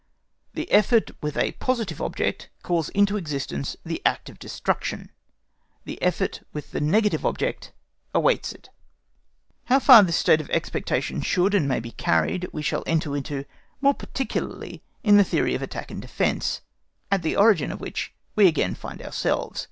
[0.55, 5.11] The effort with a positive object calls into existence the act of destruction;
[5.85, 7.71] the effort with the negative object
[8.11, 8.71] awaits it.
[9.65, 13.45] How far this state of expectation should and may be carried we shall enter into
[13.79, 16.61] more particularly in the theory of attack and defence,
[17.11, 19.59] at the origin of which we again find ourselves.